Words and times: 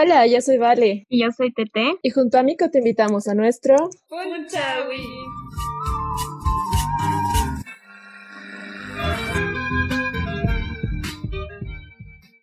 Hola, 0.00 0.28
yo 0.28 0.40
soy 0.40 0.58
Vale. 0.58 1.06
Y 1.08 1.22
yo 1.22 1.32
soy 1.32 1.52
Tete. 1.52 1.98
Y 2.02 2.10
junto 2.10 2.38
a 2.38 2.44
Mico 2.44 2.70
te 2.70 2.78
invitamos 2.78 3.26
a 3.26 3.34
nuestro 3.34 3.74
Punchawi. 4.08 5.02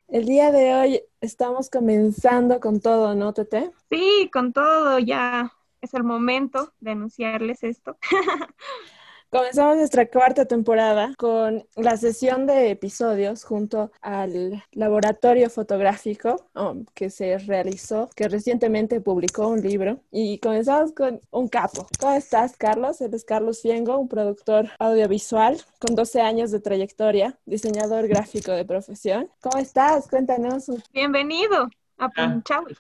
El 0.09 0.25
día 0.25 0.51
de 0.51 0.75
hoy 0.75 1.01
estamos 1.21 1.69
comenzando 1.69 2.59
con 2.59 2.81
todo, 2.81 3.15
¿no, 3.15 3.31
Tete? 3.31 3.71
Sí, 3.89 4.29
con 4.33 4.51
todo, 4.51 4.99
ya 4.99 5.53
es 5.79 5.93
el 5.93 6.03
momento 6.03 6.73
de 6.81 6.91
anunciarles 6.91 7.63
esto. 7.63 7.97
Comenzamos 9.35 9.75
nuestra 9.75 10.09
cuarta 10.09 10.45
temporada 10.45 11.13
con 11.17 11.67
la 11.75 11.97
sesión 11.97 12.47
de 12.47 12.71
episodios 12.71 13.43
junto 13.43 13.91
al 13.99 14.63
laboratorio 14.71 15.49
fotográfico 15.49 16.47
um, 16.55 16.85
que 16.93 17.09
se 17.09 17.37
realizó, 17.39 18.09
que 18.15 18.29
recientemente 18.29 19.01
publicó 19.01 19.49
un 19.49 19.59
libro. 19.59 19.99
Y 20.09 20.39
comenzamos 20.39 20.93
con 20.93 21.19
un 21.31 21.49
capo. 21.49 21.85
¿Cómo 21.99 22.13
estás, 22.13 22.55
Carlos? 22.55 23.01
Él 23.01 23.13
es 23.13 23.25
Carlos 23.25 23.61
Fiengo, 23.61 23.97
un 23.97 24.07
productor 24.07 24.69
audiovisual 24.79 25.57
con 25.79 25.95
12 25.95 26.21
años 26.21 26.51
de 26.51 26.61
trayectoria, 26.61 27.37
diseñador 27.45 28.07
gráfico 28.07 28.53
de 28.53 28.63
profesión. 28.63 29.29
¿Cómo 29.41 29.57
estás? 29.57 30.07
Cuéntanos. 30.07 30.71
Bienvenido 30.93 31.63
a 31.97 32.05
ah, 32.05 32.09
Punchawi. 32.15 32.77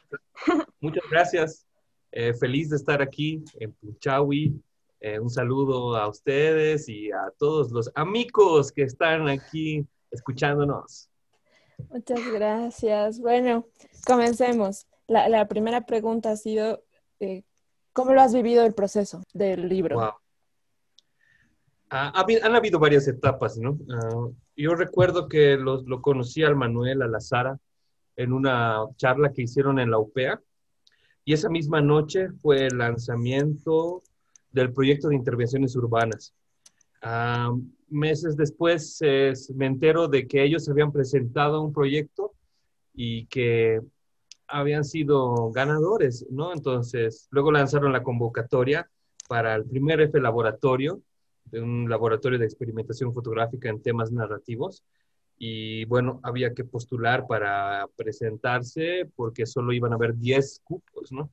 muchas 0.79 1.03
gracias. 1.11 1.65
Eh, 2.13 2.33
feliz 2.33 2.69
de 2.69 2.77
estar 2.77 3.01
aquí 3.01 3.43
en 3.59 3.73
Punchawi 3.73 4.57
eh, 4.99 5.19
un 5.19 5.29
saludo 5.29 5.95
a 5.95 6.07
ustedes 6.07 6.89
y 6.89 7.11
a 7.11 7.31
todos 7.37 7.71
los 7.71 7.91
amigos 7.95 8.71
que 8.71 8.83
están 8.83 9.27
aquí 9.27 9.85
escuchándonos. 10.11 11.09
Muchas 11.89 12.19
gracias. 12.31 13.19
Bueno, 13.19 13.67
comencemos. 14.05 14.87
La, 15.07 15.47
primera 15.47 15.85
pregunta 15.85 16.31
ha 16.31 16.37
sido, 16.37 16.83
eh, 17.19 17.43
¿cómo 17.93 18.13
lo 18.13 18.21
has 18.21 18.33
vivido 18.33 18.65
el 18.65 18.73
proceso 18.73 19.21
del 19.33 19.69
libro? 19.69 19.95
Wow. 19.95 20.11
Ah, 21.91 22.23
han 22.43 22.55
habido 22.55 22.79
varias 22.79 23.07
etapas, 23.07 23.57
¿no? 23.57 23.77
Ah, 23.89 24.29
yo 24.55 24.73
recuerdo 24.73 25.27
que 25.27 25.55
lo 25.57 26.01
conocí 26.01 26.43
al 26.43 26.55
Manuel, 26.55 27.01
a 27.03 27.07
la 27.07 27.19
Sara, 27.19 27.59
en 28.15 28.33
una 28.33 28.85
charla 28.97 29.31
que 29.31 29.43
hicieron 29.43 29.79
en 29.79 29.91
la 29.91 29.99
UPEA. 29.99 30.41
Y 31.23 31.33
esa 31.33 31.49
misma 31.49 31.81
noche 31.81 32.29
fue 32.41 32.67
el 32.67 32.77
lanzamiento 32.77 34.03
del 34.55 34.73
proyecto 34.73 35.09
de 35.09 35.15
intervenciones 35.15 35.75
urbanas. 35.75 36.33
Ah, 37.01 37.53
meses 37.89 38.35
después 38.35 38.99
me 39.53 39.67
entero 39.67 40.07
de 40.07 40.27
que 40.27 40.43
ellos 40.43 40.67
habían 40.69 40.91
presentado 40.91 41.61
un 41.61 41.73
proyecto 41.73 42.33
y 42.93 43.27
que 43.27 43.81
habían 44.47 44.85
sido 44.85 45.51
ganadores, 45.51 46.25
¿no? 46.29 46.53
Entonces, 46.53 47.27
luego 47.31 47.51
lanzaron 47.51 47.91
la 47.91 48.01
convocatoria 48.01 48.89
para 49.27 49.55
el 49.55 49.65
primer 49.65 50.01
F 50.01 50.19
laboratorio, 50.19 51.01
de 51.45 51.61
un 51.61 51.89
laboratorio 51.89 52.39
de 52.39 52.45
experimentación 52.45 53.13
fotográfica 53.13 53.69
en 53.69 53.81
temas 53.81 54.11
narrativos. 54.11 54.83
Y 55.37 55.85
bueno, 55.85 56.21
había 56.23 56.53
que 56.53 56.63
postular 56.63 57.27
para 57.27 57.87
presentarse 57.97 59.09
porque 59.15 59.45
solo 59.45 59.73
iban 59.73 59.91
a 59.91 59.95
haber 59.95 60.15
10 60.15 60.61
cupos, 60.63 61.11
¿no? 61.11 61.29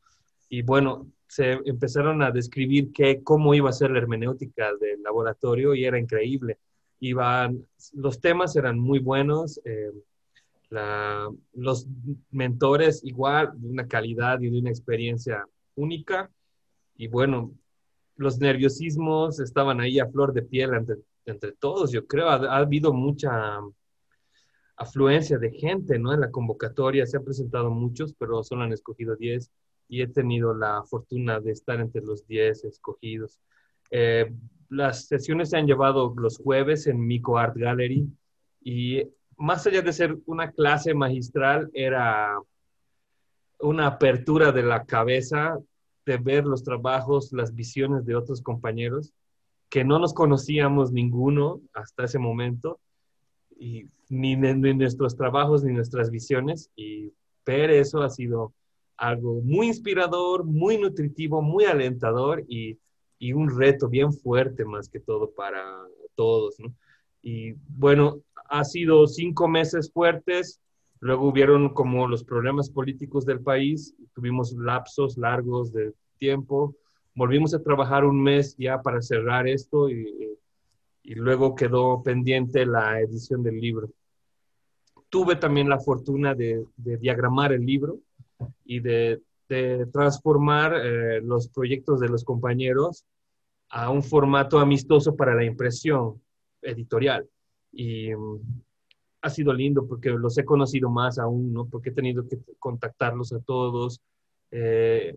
y 0.53 0.61
bueno, 0.61 1.06
se 1.33 1.52
empezaron 1.64 2.20
a 2.20 2.30
describir 2.30 2.92
qué, 2.92 3.22
cómo 3.22 3.55
iba 3.55 3.70
a 3.70 3.72
ser 3.72 3.91
la 3.91 4.00
hermenéutica 4.00 4.69
del 4.78 5.02
laboratorio 5.02 5.75
y 5.75 5.86
era 5.86 5.98
increíble. 5.98 6.58
Iban, 7.00 7.66
los 7.94 8.20
temas 8.20 8.55
eran 8.55 8.78
muy 8.78 8.98
buenos, 8.98 9.58
eh, 9.64 9.92
los 11.55 11.86
mentores 12.30 13.03
igual, 13.03 13.50
de 13.55 13.66
una 13.66 13.88
calidad 13.88 14.42
y 14.42 14.50
de 14.50 14.58
una 14.58 14.69
experiencia 14.69 15.47
única. 15.75 16.30
Y 16.98 17.08
bueno, 17.08 17.55
los 18.16 18.38
nerviosismos 18.38 19.41
estaban 19.41 19.80
ahí 19.80 20.00
a 20.00 20.10
flor 20.10 20.34
de 20.34 20.42
piel 20.42 20.75
entre, 20.75 20.97
entre 21.25 21.53
todos. 21.53 21.93
Yo 21.93 22.06
creo 22.06 22.28
ha, 22.28 22.34
ha 22.34 22.59
habido 22.59 22.93
mucha 22.93 23.59
afluencia 24.76 25.38
de 25.38 25.50
gente, 25.50 25.99
¿no? 25.99 26.12
En 26.12 26.20
la 26.20 26.31
convocatoria 26.31 27.06
se 27.06 27.16
han 27.16 27.25
presentado 27.25 27.70
muchos, 27.70 28.12
pero 28.19 28.44
solo 28.44 28.64
han 28.64 28.72
escogido 28.75 29.16
10 29.16 29.50
y 29.88 30.03
he 30.03 30.06
tenido 30.06 30.54
la 30.54 30.82
fortuna 30.84 31.41
de 31.41 31.53
estar 31.53 31.81
entre 31.81 32.03
los 32.03 32.26
10 32.26 32.65
escogidos. 32.65 33.38
Eh, 33.91 34.32
las 34.69 35.06
sesiones 35.06 35.50
se 35.50 35.59
han 35.59 35.66
llevado 35.66 36.15
los 36.16 36.38
jueves 36.38 36.87
en 36.87 37.06
Mico 37.06 37.37
Art 37.37 37.56
Gallery 37.56 38.09
y 38.62 39.03
más 39.37 39.66
allá 39.66 39.82
de 39.82 39.93
ser 39.93 40.16
una 40.26 40.50
clase 40.53 40.94
magistral, 40.94 41.70
era 41.75 42.38
una 43.60 43.87
apertura 43.87 44.53
de 44.53 44.62
la 44.62 44.84
cabeza 44.84 45.59
de 46.06 46.16
ver 46.16 46.44
los 46.44 46.64
trabajos, 46.64 47.32
las 47.32 47.54
visiones 47.54 48.04
de 48.04 48.16
otros 48.16 48.41
compañeros 48.43 49.12
que 49.72 49.84
no 49.84 49.99
nos 49.99 50.12
conocíamos 50.12 50.93
ninguno 50.93 51.62
hasta 51.72 52.04
ese 52.04 52.19
momento, 52.19 52.78
y 53.59 53.87
ni, 54.10 54.37
ni 54.37 54.75
nuestros 54.75 55.16
trabajos 55.16 55.64
ni 55.64 55.72
nuestras 55.72 56.10
visiones, 56.10 56.70
y 56.76 57.10
ver 57.47 57.70
eso 57.70 58.03
ha 58.03 58.10
sido 58.10 58.53
algo 59.02 59.40
muy 59.42 59.66
inspirador, 59.66 60.44
muy 60.44 60.78
nutritivo, 60.78 61.42
muy 61.42 61.64
alentador 61.64 62.44
y, 62.46 62.78
y 63.18 63.32
un 63.32 63.50
reto 63.58 63.88
bien 63.88 64.12
fuerte 64.12 64.64
más 64.64 64.88
que 64.88 65.00
todo 65.00 65.32
para 65.32 65.60
todos. 66.14 66.60
¿no? 66.60 66.72
Y 67.20 67.54
bueno, 67.66 68.20
ha 68.48 68.62
sido 68.62 69.08
cinco 69.08 69.48
meses 69.48 69.90
fuertes, 69.92 70.60
luego 71.00 71.26
hubieron 71.26 71.74
como 71.74 72.06
los 72.06 72.22
problemas 72.22 72.70
políticos 72.70 73.26
del 73.26 73.40
país, 73.40 73.92
tuvimos 74.14 74.52
lapsos 74.52 75.19
largos 75.19 75.72
de 75.72 75.92
tiempo, 76.19 76.76
volvimos 77.16 77.54
a 77.54 77.62
trabajar 77.62 78.04
un 78.04 78.22
mes 78.22 78.54
ya 78.56 78.82
para 78.82 79.02
cerrar 79.02 79.48
esto 79.48 79.90
y, 79.90 80.38
y 81.02 81.14
luego 81.16 81.56
quedó 81.56 82.04
pendiente 82.04 82.64
la 82.66 83.00
edición 83.00 83.42
del 83.42 83.60
libro. 83.60 83.90
Tuve 85.08 85.34
también 85.34 85.69
la 85.69 85.80
fortuna 85.80 86.36
de, 86.36 86.64
de 86.76 86.98
diagramar 86.98 87.52
el 87.52 87.66
libro 87.66 87.98
y 88.64 88.80
de, 88.80 89.20
transformar 89.92 90.72
eh, 90.82 91.20
los 91.20 91.48
proyectos 91.48 92.00
de 92.00 92.08
los 92.08 92.25
compañeros 92.25 93.04
a 93.69 93.91
un 93.91 94.03
formato 94.03 94.58
amistoso 94.58 95.14
para 95.14 95.34
la 95.34 95.44
impresión 95.44 96.22
editorial. 96.62 97.28
Y 97.70 98.14
mm, 98.14 98.41
ha 99.20 99.31
sido 99.31 99.52
lindo 99.52 99.86
porque 99.86 100.08
los 100.10 100.38
he 100.38 100.44
conocido 100.44 100.88
más 100.88 101.19
aún, 101.19 101.52
¿no? 101.52 101.66
Porque 101.66 101.91
he 101.91 101.92
tenido 101.92 102.26
que 102.26 102.38
contactarlos 102.58 103.32
a 103.34 103.41
todos, 103.41 104.00
eh, 104.50 105.16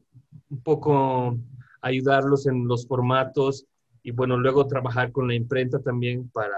un 0.50 0.62
poco 0.62 1.38
ayudarlos 1.81 2.47
en 2.47 2.68
los 2.68 2.88
formatos 2.88 3.66
y 4.03 4.12
bueno, 4.12 4.38
luego 4.38 4.68
trabajar 4.68 5.12
con 5.12 5.28
la 5.28 5.35
imprenta 5.35 5.80
también 5.80 6.30
para 6.30 6.58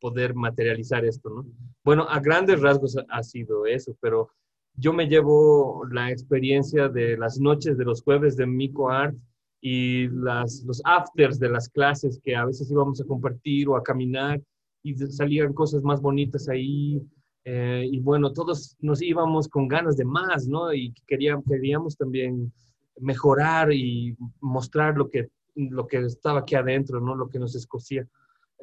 poder 0.00 0.34
materializar 0.34 1.04
esto, 1.04 1.30
¿no? 1.30 1.46
Bueno, 1.84 2.06
a 2.08 2.20
grandes 2.20 2.60
rasgos 2.60 2.96
ha 3.08 3.22
sido 3.22 3.66
eso, 3.66 3.96
pero 4.00 4.30
yo 4.74 4.92
me 4.92 5.06
llevo 5.06 5.84
la 5.90 6.10
experiencia 6.10 6.88
de 6.88 7.16
las 7.16 7.38
noches 7.38 7.76
de 7.76 7.84
los 7.84 8.02
jueves 8.02 8.36
de 8.36 8.46
Mico 8.46 8.90
Art 8.90 9.14
y 9.60 10.08
las, 10.08 10.64
los 10.66 10.82
afters 10.84 11.38
de 11.38 11.48
las 11.48 11.68
clases 11.68 12.20
que 12.22 12.34
a 12.34 12.44
veces 12.44 12.70
íbamos 12.70 13.00
a 13.00 13.04
compartir 13.04 13.68
o 13.68 13.76
a 13.76 13.82
caminar 13.82 14.40
y 14.82 14.94
salían 14.94 15.52
cosas 15.52 15.82
más 15.82 16.00
bonitas 16.00 16.48
ahí. 16.48 17.00
Eh, 17.44 17.88
y 17.90 18.00
bueno, 18.00 18.32
todos 18.32 18.76
nos 18.80 19.02
íbamos 19.02 19.48
con 19.48 19.68
ganas 19.68 19.96
de 19.96 20.04
más, 20.04 20.46
¿no? 20.46 20.72
Y 20.72 20.92
queríamos, 21.06 21.44
queríamos 21.48 21.96
también 21.96 22.52
mejorar 23.00 23.72
y 23.72 24.16
mostrar 24.40 24.96
lo 24.96 25.08
que, 25.08 25.28
lo 25.54 25.86
que 25.86 25.98
estaba 25.98 26.40
aquí 26.40 26.54
adentro, 26.54 27.00
¿no? 27.00 27.14
Lo 27.14 27.28
que 27.28 27.38
nos 27.38 27.54
escocía. 27.54 28.06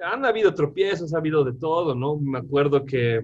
Han 0.03 0.25
habido 0.25 0.53
tropiezos, 0.53 1.13
ha 1.13 1.17
habido 1.17 1.43
de 1.43 1.53
todo, 1.53 1.93
¿no? 1.95 2.17
Me 2.17 2.39
acuerdo 2.39 2.85
que 2.85 3.21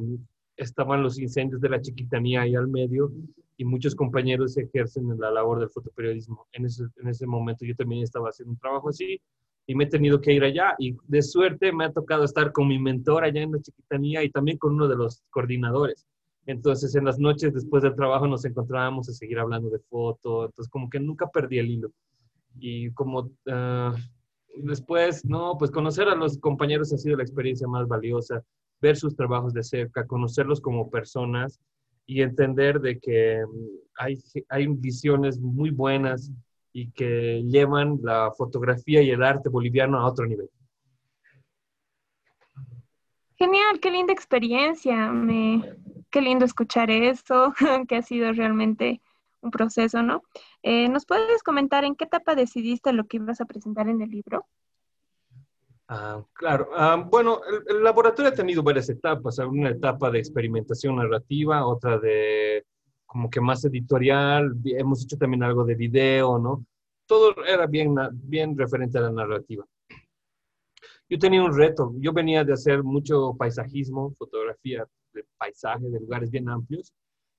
estaban 0.57 1.03
los 1.03 1.19
incendios 1.19 1.61
de 1.61 1.69
la 1.69 1.81
chiquitanía 1.81 2.41
ahí 2.41 2.55
al 2.55 2.67
medio 2.67 3.11
y 3.57 3.66
muchos 3.66 3.95
compañeros 3.95 4.57
ejercen 4.57 5.17
la 5.17 5.31
labor 5.31 5.59
del 5.59 5.69
fotoperiodismo. 5.69 6.47
En 6.52 6.66
ese, 6.66 6.84
en 6.97 7.07
ese 7.07 7.25
momento 7.25 7.66
yo 7.66 7.75
también 7.75 8.03
estaba 8.03 8.29
haciendo 8.29 8.53
un 8.53 8.59
trabajo 8.59 8.90
así 8.90 9.19
y 9.67 9.75
me 9.75 9.85
he 9.85 9.87
tenido 9.87 10.22
que 10.22 10.34
ir 10.34 10.43
allá 10.43 10.75
y 10.78 10.96
de 11.07 11.22
suerte 11.22 11.72
me 11.72 11.85
ha 11.85 11.91
tocado 11.91 12.23
estar 12.23 12.52
con 12.52 12.67
mi 12.67 12.79
mentor 12.79 13.23
allá 13.23 13.41
en 13.41 13.53
la 13.53 13.61
chiquitanía 13.61 14.23
y 14.23 14.29
también 14.29 14.57
con 14.57 14.73
uno 14.73 14.87
de 14.87 14.96
los 14.96 15.23
coordinadores. 15.29 16.07
Entonces 16.46 16.96
en 16.96 17.05
las 17.05 17.17
noches 17.17 17.53
después 17.53 17.81
del 17.81 17.96
trabajo 17.96 18.28
nos 18.28 18.46
encontrábamos 18.46 19.09
a 19.09 19.13
seguir 19.13 19.40
hablando 19.40 19.69
de 19.69 19.79
foto, 19.79 20.46
entonces 20.46 20.69
como 20.69 20.90
que 20.90 20.99
nunca 20.99 21.28
perdí 21.28 21.59
el 21.59 21.72
hilo. 21.72 21.91
Y 22.59 22.91
como 22.91 23.31
ah, 23.49 23.96
después, 24.55 25.25
no, 25.25 25.58
pues 25.58 25.72
conocer 25.72 26.08
a 26.08 26.16
los 26.16 26.37
compañeros 26.37 26.93
ha 26.93 26.97
sido 26.97 27.17
la 27.17 27.23
experiencia 27.23 27.67
más 27.67 27.87
valiosa 27.87 28.43
ver 28.81 28.97
sus 28.97 29.16
trabajos 29.16 29.53
de 29.53 29.63
cerca, 29.63 30.05
conocerlos 30.05 30.61
como 30.61 30.89
personas 30.89 31.59
y 32.05 32.22
entender 32.22 32.79
de 32.79 32.99
que 32.99 33.43
mm, 33.45 33.67
hay, 33.97 34.17
hay 34.49 34.67
visiones 34.67 35.39
muy 35.39 35.72
buenas 35.72 36.31
y 36.73 36.91
que 36.91 37.41
llevan 37.43 37.99
la 38.01 38.31
fotografía 38.37 39.01
y 39.01 39.09
el 39.09 39.23
arte 39.23 39.49
boliviano 39.49 39.97
a 39.97 40.05
otro 40.05 40.25
nivel. 40.25 40.49
Genial, 43.37 43.79
qué 43.81 43.91
linda 43.91 44.13
experiencia. 44.13 45.11
Me, 45.11 45.77
qué 46.09 46.22
lindo 46.22 46.45
escuchar 46.45 46.89
eso, 46.91 47.53
que 47.87 47.95
ha 47.97 48.01
sido 48.01 48.31
realmente 48.33 49.01
un 49.41 49.51
proceso, 49.51 50.01
¿no? 50.01 50.23
Eh, 50.63 50.89
¿Nos 50.89 51.05
puedes 51.05 51.43
comentar 51.43 51.83
en 51.83 51.95
qué 51.95 52.05
etapa 52.05 52.35
decidiste 52.35 52.93
lo 52.93 53.05
que 53.05 53.17
ibas 53.17 53.41
a 53.41 53.45
presentar 53.45 53.87
en 53.87 54.01
el 54.01 54.09
libro? 54.09 54.45
Ah, 55.87 56.23
claro. 56.34 56.70
Ah, 56.76 56.96
bueno, 56.96 57.41
el, 57.67 57.84
laboratorio 57.84 58.32
ha 58.32 58.35
tenido 58.35 58.64
varias 58.64 58.90
etapas. 58.90 59.37
Una 59.40 59.70
etapa 59.70 60.09
de 60.09 60.20
experimentación 60.20 60.96
narrativa, 60.96 61.66
otra 61.66 61.99
de 61.99 62.66
como 63.05 63.29
que 63.29 63.40
más 63.40 63.64
editorial. 63.66 64.55
Hemos 64.66 65.03
hecho 65.03 65.17
también 65.17 65.43
algo 65.43 65.64
de 65.64 65.76
video, 65.76 66.40
¿no? 66.40 66.66
Todo 67.05 67.35
era 67.46 67.67
bien, 67.67 67.96
bien 68.14 68.58
referente 68.58 68.97
a 68.97 69.02
la 69.02 69.11
narrativa. 69.11 69.66
Yo 71.08 71.20
tenía 71.20 71.43
un 71.43 71.55
reto. 71.55 71.93
Yo 71.99 72.14
venía 72.14 72.43
de 72.43 72.53
hacer 72.53 72.82
mucho 72.84 73.35
paisajismo, 73.37 74.11
fotografía 74.17 74.87
de 75.14 75.23
paisaje, 75.37 75.87
de 75.87 75.99
lugares 75.99 76.32
bien 76.32 76.49
amplios, 76.49 76.93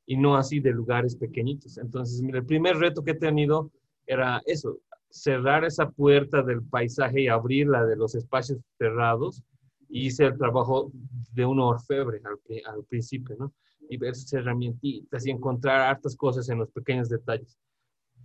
y 0.06 0.16
no 0.16 0.36
así 0.36 0.60
de 0.60 0.70
lugares 0.70 1.16
pequeñitos. 1.16 1.78
Entonces, 1.78 2.22
el 2.22 2.46
primer 2.46 2.76
reto 2.76 3.02
que 3.02 3.10
he 3.10 3.14
tenido 3.14 3.72
era 4.06 4.40
eso, 4.46 4.78
cerrar 5.22 5.64
esa 5.64 5.90
puerta 5.90 6.42
del 6.42 6.62
paisaje 6.62 7.22
y 7.22 7.28
abrirla 7.28 7.84
de 7.84 7.96
los 7.96 8.14
espacios 8.14 8.58
cerrados. 8.78 9.42
Y 9.88 10.06
hice 10.06 10.24
el 10.24 10.36
trabajo 10.36 10.90
de 11.32 11.44
un 11.44 11.60
orfebre 11.60 12.20
al, 12.66 12.84
principio. 12.84 13.52
Y 13.88 13.96
ver 13.96 14.12
esas 14.12 14.32
herramientitas 14.32 15.26
y 15.26 15.30
encontrar 15.30 15.80
hartas 15.80 16.16
cosas 16.16 16.48
en 16.48 16.58
los 16.58 16.70
pequeños 16.70 17.08
detalles. 17.08 17.56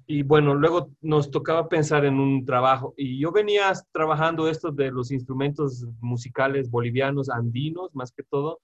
Y 0.07 0.23
bueno, 0.23 0.55
luego 0.55 0.89
nos 1.01 1.29
tocaba 1.29 1.69
pensar 1.69 2.05
en 2.05 2.19
un 2.19 2.43
trabajo. 2.45 2.93
Y 2.97 3.19
yo 3.19 3.31
venía 3.31 3.71
trabajando 3.91 4.47
esto 4.47 4.71
de 4.71 4.91
los 4.91 5.11
instrumentos 5.11 5.85
musicales 5.99 6.69
bolivianos, 6.69 7.29
andinos, 7.29 7.93
más 7.93 8.11
que 8.11 8.23
todo, 8.23 8.59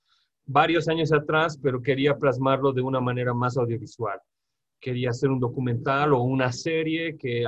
varios 0.45 0.87
años 0.87 1.13
atrás, 1.13 1.59
pero 1.61 1.81
quería 1.81 2.17
plasmarlo 2.17 2.73
de 2.73 2.81
una 2.81 2.99
manera 2.99 3.33
más 3.33 3.57
audiovisual 3.57 4.19
quería 4.79 5.09
hacer 5.09 5.29
un 5.29 5.39
documental 5.39 6.13
o 6.13 6.21
una 6.21 6.51
serie 6.51 7.17
que 7.17 7.45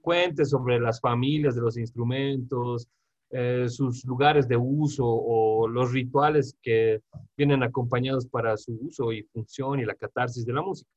cuente 0.00 0.44
sobre 0.44 0.78
las 0.78 1.00
familias 1.00 1.54
de 1.54 1.62
los 1.62 1.76
instrumentos, 1.76 2.88
eh, 3.30 3.66
sus 3.68 4.04
lugares 4.04 4.46
de 4.46 4.56
uso 4.56 5.04
o 5.04 5.66
los 5.66 5.92
rituales 5.92 6.56
que 6.62 7.00
vienen 7.36 7.62
acompañados 7.64 8.26
para 8.26 8.56
su 8.56 8.78
uso 8.80 9.12
y 9.12 9.24
función 9.24 9.80
y 9.80 9.84
la 9.84 9.94
catarsis 9.94 10.46
de 10.46 10.52
la 10.52 10.62
música. 10.62 10.88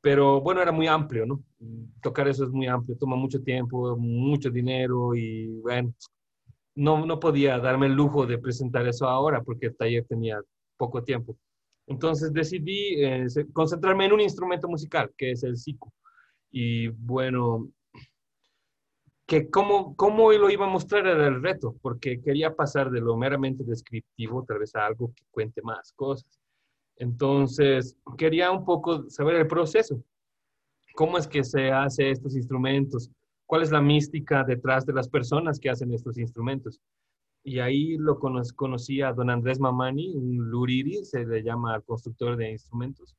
Pero 0.00 0.40
bueno, 0.40 0.60
era 0.60 0.72
muy 0.72 0.88
amplio, 0.88 1.24
¿no? 1.24 1.44
Tocar 2.02 2.26
eso 2.26 2.44
es 2.44 2.50
muy 2.50 2.66
amplio, 2.66 2.96
toma 2.98 3.14
mucho 3.14 3.40
tiempo, 3.40 3.96
mucho 3.96 4.50
dinero 4.50 5.14
y 5.14 5.60
bueno, 5.60 5.94
no, 6.74 7.06
no 7.06 7.20
podía 7.20 7.58
darme 7.60 7.86
el 7.86 7.92
lujo 7.92 8.26
de 8.26 8.38
presentar 8.38 8.86
eso 8.88 9.06
ahora 9.06 9.42
porque 9.42 9.66
el 9.66 9.76
taller 9.76 10.04
tenía 10.04 10.40
poco 10.76 11.04
tiempo. 11.04 11.36
Entonces 11.92 12.32
decidí 12.32 13.04
eh, 13.04 13.26
concentrarme 13.52 14.06
en 14.06 14.14
un 14.14 14.20
instrumento 14.20 14.66
musical, 14.66 15.12
que 15.16 15.32
es 15.32 15.42
el 15.42 15.58
siku. 15.58 15.92
Y 16.50 16.88
bueno, 16.88 17.68
que 19.26 19.50
cómo, 19.50 19.94
cómo 19.94 20.32
lo 20.32 20.50
iba 20.50 20.64
a 20.64 20.70
mostrar 20.70 21.06
era 21.06 21.26
el 21.26 21.42
reto, 21.42 21.76
porque 21.82 22.20
quería 22.20 22.54
pasar 22.54 22.90
de 22.90 23.00
lo 23.00 23.16
meramente 23.16 23.62
descriptivo 23.62 24.42
tal 24.44 24.58
vez 24.60 24.74
a 24.74 24.86
algo 24.86 25.12
que 25.14 25.24
cuente 25.30 25.60
más 25.62 25.92
cosas. 25.92 26.40
Entonces, 26.96 27.96
quería 28.16 28.50
un 28.50 28.64
poco 28.64 29.08
saber 29.10 29.36
el 29.36 29.46
proceso. 29.46 30.02
¿Cómo 30.94 31.18
es 31.18 31.26
que 31.26 31.44
se 31.44 31.70
hace 31.70 32.10
estos 32.10 32.34
instrumentos? 32.36 33.10
¿Cuál 33.44 33.62
es 33.62 33.70
la 33.70 33.82
mística 33.82 34.44
detrás 34.44 34.86
de 34.86 34.94
las 34.94 35.08
personas 35.08 35.58
que 35.58 35.68
hacen 35.68 35.92
estos 35.92 36.16
instrumentos? 36.16 36.80
Y 37.44 37.58
ahí 37.58 37.96
lo 37.98 38.18
conocí 38.18 39.02
a 39.02 39.12
don 39.12 39.30
Andrés 39.30 39.58
Mamani, 39.58 40.14
un 40.14 40.50
luriri, 40.50 41.04
se 41.04 41.26
le 41.26 41.42
llama 41.42 41.80
constructor 41.80 42.36
de 42.36 42.52
instrumentos. 42.52 43.16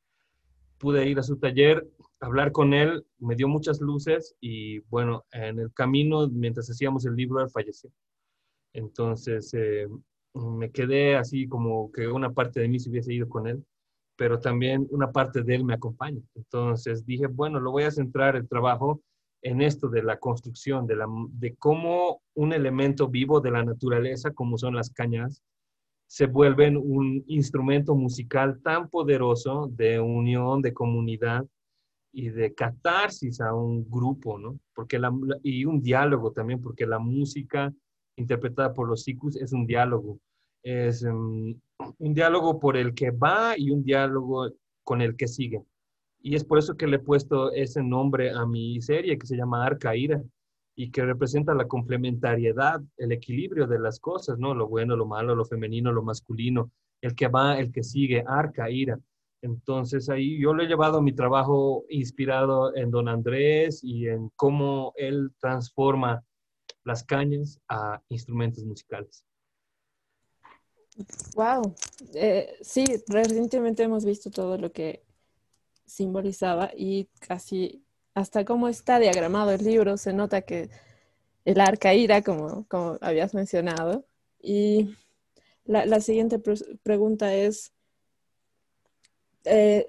Pude 0.78 1.08
ir 1.08 1.20
a 1.20 1.24
su 1.24 1.38
taller, 1.38 1.88
hablar 2.20 2.52
con 2.52 2.74
él, 2.74 3.06
me 3.20 3.36
dio 3.36 3.48
muchas 3.48 3.81
luces 3.81 4.36
y 4.40 4.80
bueno, 4.90 5.25
en 5.31 5.60
el 5.60 5.74
camino, 5.74 6.28
mientras 6.30 6.70
hacíamos 6.70 7.06
el 7.06 7.16
libro, 7.16 7.42
él 7.42 7.50
falleció. 7.50 7.92
Entonces 8.74 9.54
eh, 9.54 9.88
me 10.34 10.72
quedé 10.72 11.16
así 11.16 11.48
como 11.48 11.92
que 11.92 12.08
una 12.08 12.34
parte 12.34 12.60
de 12.60 12.70
mí 12.70 12.80
se 12.80 12.90
hubiese 12.90 13.14
ido 13.14 13.28
con 13.30 13.48
él, 13.48 13.64
pero 14.16 14.40
también 14.40 14.88
una 14.90 15.12
parte 15.12 15.44
de 15.44 15.56
él 15.56 15.66
me 15.66 15.74
acompaña. 15.74 16.22
Entonces 16.36 17.06
dije, 17.06 17.28
bueno, 17.28 17.60
lo 17.60 17.72
voy 17.72 17.84
a 17.84 17.92
centrar 17.92 18.36
el 18.36 18.48
trabajo 18.48 19.02
en 19.44 19.62
esto 19.62 19.90
de 19.90 20.01
la 20.01 20.18
construcción, 20.18 20.88
de, 20.88 20.95
la, 20.95 21.06
de 21.34 21.56
cómo 21.56 22.22
un 22.34 22.54
elemento 22.54 23.10
vivo 23.10 23.42
de 23.42 23.51
la 23.51 23.63
naturaleza, 23.63 24.31
como 24.31 24.57
son 24.57 24.75
las 24.75 24.90
cañas, 24.90 25.44
se 26.07 26.28
vuelven 26.28 26.78
un 26.78 27.24
instrumento 27.28 27.94
musical 27.94 28.62
tan 28.62 28.90
poderoso 28.90 29.69
de 29.72 30.00
unión, 30.00 30.62
de 30.62 30.74
comunidad 30.74 31.45
y 32.13 32.30
de 32.30 32.54
catarsis 32.54 33.42
a 33.42 33.54
un 33.54 33.90
grupo, 33.90 34.38
¿no? 34.38 34.60
Porque 34.74 34.98
la, 34.98 35.12
y 35.42 35.66
un 35.66 35.81
diálogo 35.81 36.31
también, 36.31 36.62
porque 36.62 36.86
la 36.86 37.00
música 37.00 37.74
interpretada 38.16 38.74
por 38.74 38.88
los 38.88 39.04
sikus 39.04 39.36
es 39.36 39.51
un 39.51 39.66
diálogo. 39.66 40.19
Es 40.63 41.04
um, 41.04 41.60
un 41.98 42.13
diálogo 42.13 42.60
por 42.60 42.78
el 42.78 42.94
que 42.94 43.12
va 43.12 43.57
y 43.57 43.72
un 43.72 43.84
diálogo 43.84 44.51
con 44.84 45.01
el 45.01 45.18
que 45.18 45.28
sigue. 45.28 45.63
Y 46.25 46.36
es 46.36 46.46
por 46.46 46.58
eso 46.58 46.75
que 46.78 46.88
le 46.88 46.96
he 46.96 47.00
puesto 47.00 47.52
ese 47.52 47.84
nombre 47.84 48.31
a 48.31 48.46
mi 48.46 48.81
serie 48.81 49.18
que 49.18 49.28
se 49.28 49.36
llama 49.36 49.66
Arcaíra 49.66 50.24
y 50.74 50.90
que 50.90 51.04
representa 51.06 51.54
la 51.54 51.68
complementariedad, 51.68 52.81
el 52.98 53.12
equilibrio 53.12 53.68
de 53.68 53.78
las 53.78 54.00
cosas, 54.00 54.40
¿no? 54.40 54.56
Lo 54.56 54.70
bueno, 54.70 54.96
lo 54.96 55.06
malo, 55.06 55.36
lo 55.36 55.44
femenino, 55.44 55.92
lo 55.92 56.02
masculino, 56.02 56.72
el 57.02 57.14
que 57.14 57.28
va, 57.28 57.60
el 57.60 57.74
que 57.74 57.84
sigue, 57.84 58.24
Arcaíra. 58.25 58.98
Entonces 59.42 60.10
ahí 60.10 60.40
yo 60.40 60.54
lo 60.54 60.64
he 60.64 60.68
llevado 60.68 61.02
mi 61.02 61.12
trabajo 61.12 61.84
inspirado 61.90 62.74
en 62.74 62.90
Don 62.90 63.10
Andrés 63.10 63.84
y 63.84 64.08
en 64.08 64.31
cómo 64.38 64.94
él 64.96 65.31
transforma 65.42 66.24
las 66.86 67.04
cañas 67.04 67.60
a 67.68 68.02
instrumentos 68.08 68.64
musicales. 68.64 69.25
Wow, 71.36 71.75
eh, 72.14 72.56
sí, 72.62 72.86
recientemente 73.08 73.84
hemos 73.84 74.06
visto 74.06 74.30
todo 74.31 74.58
lo 74.58 74.72
que 74.72 75.02
simbolizaba 75.94 76.72
y 76.75 77.06
casi 77.19 77.84
hasta 78.16 78.45
cómo 78.45 78.68
está 78.68 79.00
diagramado 79.00 79.51
el 79.51 79.63
libro, 79.63 79.98
se 79.98 80.13
nota 80.13 80.42
que 80.42 80.69
el 81.45 81.60
arca 81.60 81.94
ira, 81.94 82.22
como, 82.22 82.66
como 82.68 82.98
habías 83.01 83.34
mencionado. 83.34 84.06
Y 84.42 84.95
la, 85.66 86.00
siguiente 86.01 86.40
pregunta 86.84 87.34
es, 87.34 87.74
eh, 89.45 89.88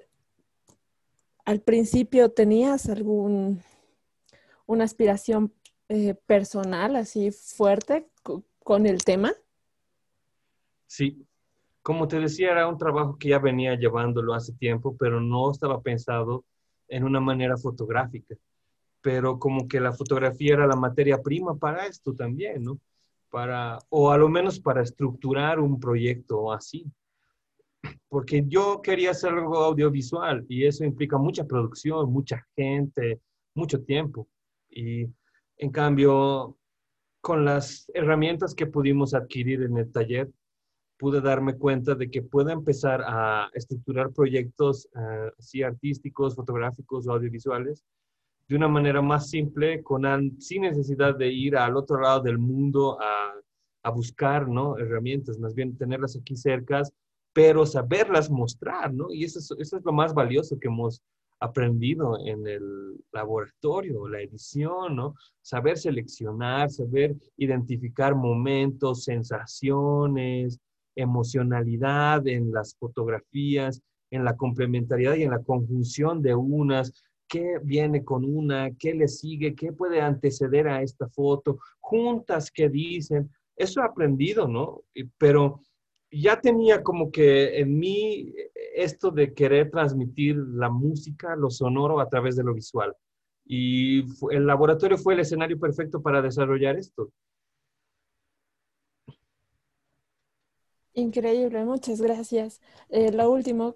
¿al 1.43 1.61
principio 1.61 2.29
tenías 2.29 2.87
algún, 2.87 3.63
una 4.65 4.83
aspiración 4.83 5.53
eh, 5.89 6.15
personal 6.25 6.95
así 6.95 7.31
fuerte 7.31 8.07
con 8.59 8.85
el 8.85 9.03
tema? 9.03 9.33
Sí, 10.87 11.25
como 11.85 12.07
te 12.07 12.19
decía, 12.19 12.49
era 12.49 12.67
un 12.67 12.79
trabajo 12.79 13.15
que 13.15 13.29
ya 13.29 13.37
venía 13.37 13.75
llevándolo 13.75 14.33
hace 14.33 14.53
tiempo, 14.53 14.97
pero 14.97 15.21
no 15.21 15.51
estaba 15.51 15.83
pensado 15.83 16.43
en 16.87 17.03
una 17.03 17.19
manera 17.19 17.57
fotográfica. 17.57 18.35
Pero 19.01 19.37
como 19.37 19.67
que 19.67 19.79
la 19.79 19.93
fotografía 19.93 20.55
era 20.55 20.65
la 20.65 20.75
materia 20.75 21.21
prima 21.21 21.55
para 21.55 21.85
esto 21.85 22.15
también, 22.15 22.63
¿no? 22.63 22.79
Para, 23.29 23.77
o 23.89 24.09
a 24.09 24.17
lo 24.17 24.27
menos 24.29 24.59
para 24.59 24.81
estructurar 24.81 25.59
un 25.59 25.79
proyecto 25.79 26.51
así. 26.51 26.91
Porque 28.09 28.43
yo 28.47 28.81
quería 28.81 29.11
hacer 29.11 29.33
algo 29.33 29.57
audiovisual 29.57 30.43
y 30.49 30.65
eso 30.65 30.83
implica 30.85 31.19
mucha 31.19 31.45
producción, 31.45 32.11
mucha 32.11 32.43
gente, 32.55 33.21
mucho 33.53 33.83
tiempo. 33.83 34.27
Y 34.71 35.05
en 35.57 35.69
cambio, 35.69 36.57
con 37.21 37.45
las 37.45 37.91
herramientas 37.93 38.55
que 38.55 38.65
pudimos 38.65 39.13
adquirir 39.13 39.61
en 39.61 39.77
el 39.77 39.91
taller, 39.91 40.31
pude 40.97 41.21
darme 41.21 41.57
cuenta 41.57 41.95
de 41.95 42.09
que 42.09 42.21
puedo 42.21 42.49
empezar 42.49 43.01
a 43.05 43.49
estructurar 43.53 44.11
proyectos 44.11 44.87
uh, 44.95 45.29
así 45.37 45.63
artísticos, 45.63 46.35
fotográficos 46.35 47.07
o 47.07 47.11
audiovisuales 47.11 47.83
de 48.47 48.55
una 48.55 48.67
manera 48.67 49.01
más 49.01 49.29
simple, 49.29 49.81
con, 49.81 50.03
sin 50.39 50.61
necesidad 50.63 51.15
de 51.15 51.31
ir 51.31 51.57
al 51.57 51.75
otro 51.75 51.99
lado 51.99 52.21
del 52.21 52.37
mundo 52.37 52.99
a, 53.01 53.33
a 53.83 53.89
buscar 53.89 54.47
¿no? 54.47 54.77
herramientas, 54.77 55.39
más 55.39 55.55
bien 55.55 55.77
tenerlas 55.77 56.15
aquí 56.15 56.35
cercas, 56.35 56.91
pero 57.33 57.65
saberlas 57.65 58.29
mostrar, 58.29 58.93
¿no? 58.93 59.11
Y 59.11 59.25
eso 59.25 59.39
es, 59.39 59.51
eso 59.59 59.77
es 59.77 59.83
lo 59.83 59.91
más 59.91 60.13
valioso 60.13 60.57
que 60.57 60.67
hemos 60.67 61.03
aprendido 61.39 62.17
en 62.25 62.47
el 62.47 63.03
laboratorio, 63.11 64.07
la 64.07 64.21
edición, 64.21 64.95
¿no? 64.95 65.15
Saber 65.41 65.77
seleccionar, 65.77 66.69
saber 66.69 67.15
identificar 67.35 68.15
momentos, 68.15 69.03
sensaciones, 69.03 70.59
emocionalidad 70.95 72.27
en 72.27 72.51
las 72.51 72.75
fotografías, 72.75 73.81
en 74.11 74.23
la 74.23 74.35
complementariedad 74.35 75.15
y 75.15 75.23
en 75.23 75.31
la 75.31 75.43
conjunción 75.43 76.21
de 76.21 76.35
unas, 76.35 76.93
qué 77.27 77.59
viene 77.63 78.03
con 78.03 78.23
una, 78.23 78.71
qué 78.75 78.93
le 78.93 79.07
sigue, 79.07 79.55
qué 79.55 79.73
puede 79.73 80.01
anteceder 80.01 80.67
a 80.67 80.81
esta 80.81 81.07
foto, 81.09 81.59
juntas 81.79 82.51
qué 82.51 82.69
dicen. 82.69 83.29
Eso 83.55 83.81
he 83.81 83.85
aprendido, 83.85 84.47
¿no? 84.47 84.83
Pero 85.17 85.61
ya 86.11 86.39
tenía 86.39 86.83
como 86.83 87.11
que 87.11 87.59
en 87.59 87.77
mí 87.77 88.33
esto 88.75 89.11
de 89.11 89.33
querer 89.33 89.71
transmitir 89.71 90.35
la 90.35 90.69
música, 90.69 91.35
lo 91.35 91.49
sonoro 91.49 91.99
a 91.99 92.09
través 92.09 92.35
de 92.35 92.43
lo 92.43 92.53
visual. 92.53 92.93
Y 93.45 94.03
el 94.31 94.45
laboratorio 94.45 94.97
fue 94.97 95.13
el 95.13 95.19
escenario 95.21 95.59
perfecto 95.59 96.01
para 96.01 96.21
desarrollar 96.21 96.77
esto. 96.77 97.11
Increíble, 100.95 101.65
muchas 101.65 102.01
gracias. 102.01 102.61
Eh, 102.89 103.11
lo 103.11 103.29
último, 103.29 103.75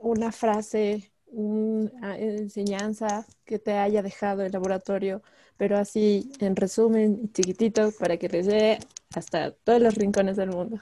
una 0.00 0.30
frase, 0.30 1.12
una 1.26 2.16
enseñanza 2.18 3.26
que 3.44 3.58
te 3.58 3.72
haya 3.72 4.00
dejado 4.00 4.42
el 4.42 4.52
laboratorio, 4.52 5.22
pero 5.56 5.76
así 5.76 6.32
en 6.38 6.54
resumen, 6.54 7.32
chiquitito, 7.32 7.90
para 7.98 8.16
que 8.16 8.28
les 8.28 8.46
llegue 8.46 8.78
hasta 9.14 9.50
todos 9.50 9.82
los 9.82 9.94
rincones 9.96 10.36
del 10.36 10.50
mundo. 10.50 10.80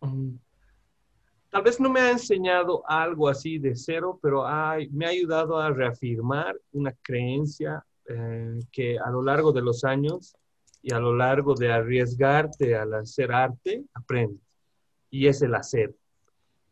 Mm. 0.00 0.36
Tal 1.50 1.62
vez 1.62 1.78
no 1.78 1.90
me 1.90 2.00
ha 2.00 2.10
enseñado 2.10 2.82
algo 2.86 3.28
así 3.28 3.58
de 3.58 3.76
cero, 3.76 4.18
pero 4.22 4.44
me 4.90 5.06
ha 5.06 5.10
ayudado 5.10 5.58
a 5.58 5.70
reafirmar 5.70 6.58
una 6.72 6.92
creencia 7.02 7.84
eh, 8.08 8.58
que 8.72 8.98
a 8.98 9.10
lo 9.10 9.22
largo 9.22 9.52
de 9.52 9.62
los 9.62 9.84
años 9.84 10.34
y 10.86 10.92
a 10.92 11.00
lo 11.00 11.16
largo 11.16 11.56
de 11.56 11.72
arriesgarte 11.72 12.76
al 12.76 12.94
hacer 12.94 13.32
arte, 13.32 13.82
aprendes. 13.92 14.40
Y 15.10 15.26
es 15.26 15.42
el 15.42 15.52
hacer. 15.56 15.92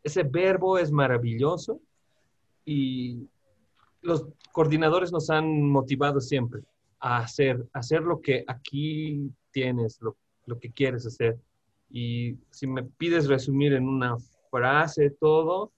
Ese 0.01 0.23
verbo 0.23 0.77
es 0.77 0.89
maravilloso 0.89 1.81
y 2.63 3.27
los 4.01 4.25
coordinadores 4.53 5.11
nos 5.11 5.29
han 5.29 5.63
motivado 5.63 6.21
siempre 6.21 6.61
a 6.97 7.17
hacer, 7.17 7.67
hacer 7.73 8.03
lo 8.03 8.21
que 8.21 8.45
aquí 8.47 9.33
tienes, 9.51 10.01
lo, 10.01 10.15
lo 10.45 10.59
que 10.59 10.71
quieres 10.71 11.05
hacer. 11.05 11.37
Y 11.89 12.37
si 12.51 12.67
me 12.67 12.83
pides 12.83 13.27
resumir 13.27 13.73
en 13.73 13.85
una 13.85 14.15
frase 14.49 15.09
todo 15.09 15.73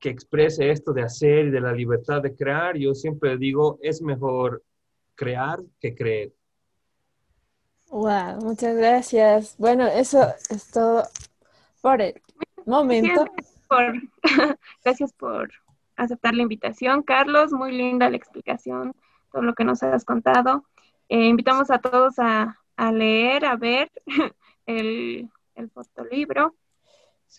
que 0.00 0.08
exprese 0.08 0.72
esto 0.72 0.92
de 0.92 1.02
hacer 1.02 1.46
y 1.46 1.50
de 1.50 1.60
la 1.60 1.72
libertad 1.72 2.22
de 2.22 2.34
crear, 2.34 2.76
yo 2.76 2.92
siempre 2.92 3.38
digo, 3.38 3.78
es 3.82 4.02
mejor 4.02 4.64
crear 5.14 5.60
que 5.78 5.94
creer. 5.94 6.32
Wow, 7.92 8.40
muchas 8.40 8.74
gracias. 8.74 9.54
Bueno, 9.58 9.86
eso 9.86 10.26
es 10.48 10.70
todo 10.70 11.02
por 11.82 12.00
el 12.00 12.22
momento. 12.64 13.26
Gracias 13.26 13.60
por, 13.68 14.02
gracias 14.82 15.12
por 15.12 15.52
aceptar 15.96 16.32
la 16.34 16.40
invitación, 16.40 17.02
Carlos. 17.02 17.52
Muy 17.52 17.70
linda 17.72 18.08
la 18.08 18.16
explicación, 18.16 18.94
todo 19.30 19.42
lo 19.42 19.54
que 19.54 19.64
nos 19.64 19.82
has 19.82 20.06
contado. 20.06 20.64
Eh, 21.10 21.26
invitamos 21.26 21.70
a 21.70 21.80
todos 21.80 22.18
a, 22.18 22.58
a 22.76 22.92
leer, 22.92 23.44
a 23.44 23.56
ver 23.56 23.92
el, 24.64 25.28
el 25.54 25.70
fotolibro. 25.70 26.54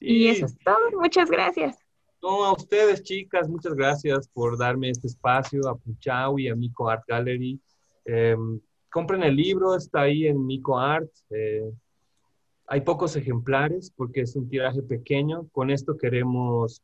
Y 0.02 0.28
eso 0.28 0.46
es 0.46 0.56
todo. 0.60 1.02
Muchas 1.02 1.32
gracias. 1.32 1.80
No, 2.22 2.46
a 2.46 2.54
ustedes, 2.54 3.02
chicas, 3.02 3.50
muchas 3.50 3.74
gracias 3.74 4.28
por 4.28 4.56
darme 4.56 4.92
este 4.92 5.08
espacio, 5.08 5.68
a 5.68 5.76
Puchau 5.76 6.38
y 6.38 6.48
a 6.48 6.56
Mico 6.56 6.88
Art 6.88 7.06
Gallery. 7.08 7.60
Em, 8.06 8.62
compren 8.94 9.24
el 9.24 9.36
libro, 9.36 9.76
está 9.76 10.02
ahí 10.02 10.28
en 10.28 10.46
Mico 10.46 10.78
Art. 10.78 11.10
Eh, 11.32 11.68
hay 12.68 12.82
pocos 12.82 13.16
ejemplares 13.16 13.92
porque 13.96 14.22
es 14.22 14.36
un 14.36 14.48
tiraje 14.48 14.84
pequeño. 14.84 15.48
Con 15.52 15.72
esto 15.72 15.98
queremos 15.98 16.84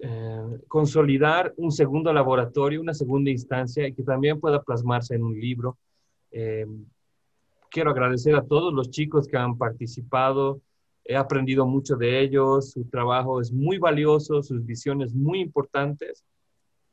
eh, 0.00 0.60
consolidar 0.66 1.52
un 1.58 1.72
segundo 1.72 2.10
laboratorio, 2.10 2.80
una 2.80 2.94
segunda 2.94 3.30
instancia 3.30 3.86
y 3.86 3.92
que 3.92 4.02
también 4.02 4.40
pueda 4.40 4.62
plasmarse 4.62 5.14
en 5.14 5.24
un 5.24 5.38
libro. 5.38 5.76
Em, 6.30 6.86
quiero 7.70 7.90
agradecer 7.90 8.34
a 8.34 8.46
todos 8.46 8.72
los 8.72 8.90
chicos 8.90 9.28
que 9.28 9.36
han 9.36 9.58
participado. 9.58 10.62
He 11.04 11.16
aprendido 11.16 11.66
mucho 11.66 11.96
de 11.96 12.22
ellos, 12.22 12.70
su 12.70 12.84
trabajo 12.84 13.42
es 13.42 13.52
muy 13.52 13.76
valioso, 13.76 14.42
sus 14.42 14.64
visiones 14.64 15.14
muy 15.14 15.40
importantes 15.40 16.24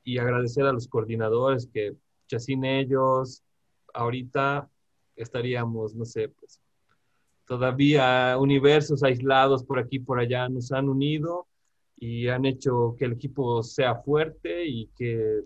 y 0.03 0.17
agradecer 0.17 0.65
a 0.65 0.73
los 0.73 0.85
coordinadores 0.89 1.69
que 1.71 1.95
sin 2.37 2.65
ellos 2.65 3.41
ahorita 3.95 4.69
estaríamos, 5.15 5.95
no 5.95 6.05
sé, 6.05 6.29
pues 6.29 6.61
todavía 7.47 8.37
universos 8.39 9.03
aislados 9.03 9.63
por 9.63 9.79
aquí 9.79 9.99
por 9.99 10.19
allá 10.19 10.49
nos 10.49 10.71
han 10.71 10.89
unido 10.89 11.47
y 11.95 12.27
han 12.27 12.45
hecho 12.45 12.95
que 12.97 13.05
el 13.05 13.13
equipo 13.13 13.63
sea 13.63 13.95
fuerte 13.95 14.65
y 14.65 14.87
que 14.97 15.41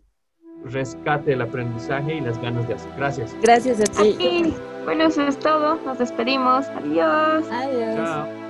rescate 0.64 1.34
el 1.34 1.42
aprendizaje 1.42 2.16
y 2.16 2.22
las 2.22 2.42
ganas 2.42 2.68
de 2.68 2.74
hacer. 2.74 2.92
Gracias. 2.98 3.36
Gracias 3.42 3.82
a 3.82 4.04
ti. 4.04 4.54
Bueno, 4.84 5.06
eso 5.06 5.22
es 5.28 5.38
todo. 5.38 5.76
Nos 5.86 6.00
despedimos. 6.00 6.66
Adiós. 6.70 7.46
Adiós. 7.52 7.96
Chao. 7.96 8.49